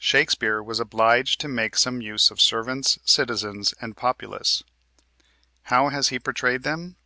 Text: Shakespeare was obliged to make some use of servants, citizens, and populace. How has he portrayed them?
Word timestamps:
Shakespeare 0.00 0.60
was 0.60 0.80
obliged 0.80 1.38
to 1.40 1.46
make 1.46 1.76
some 1.76 2.00
use 2.02 2.32
of 2.32 2.40
servants, 2.40 2.98
citizens, 3.04 3.74
and 3.80 3.96
populace. 3.96 4.64
How 5.66 5.90
has 5.90 6.08
he 6.08 6.18
portrayed 6.18 6.64
them? 6.64 6.96